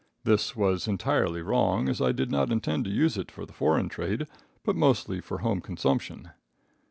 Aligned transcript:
This 0.23 0.55
was 0.55 0.87
entirely 0.87 1.43
wrong, 1.43 1.87
as 1.87 2.01
I 2.01 2.11
did 2.11 2.31
not 2.31 2.51
intend 2.51 2.85
to 2.85 2.89
use 2.89 3.19
it 3.19 3.29
for 3.29 3.45
the 3.45 3.53
foreign 3.53 3.87
trade, 3.87 4.25
but 4.65 4.75
mostly 4.75 5.21
for 5.21 5.37
home 5.37 5.61
consumption. 5.61 6.31